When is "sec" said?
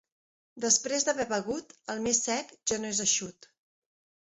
2.31-2.51